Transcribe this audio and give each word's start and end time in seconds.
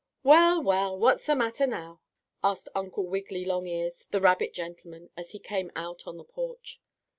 "Well, 0.23 0.63
well! 0.63 0.97
What's 0.97 1.27
the 1.27 1.35
matter 1.35 1.67
now?" 1.67 2.01
asked 2.43 2.69
Uncle 2.73 3.05
Wiggily 3.05 3.45
Longears, 3.45 4.07
the 4.09 4.19
rabbit 4.19 4.51
gentleman, 4.51 5.11
as 5.15 5.29
he 5.29 5.37
came 5.37 5.71
out 5.75 6.07
on 6.07 6.17
the 6.17 6.23
porch. 6.23 6.81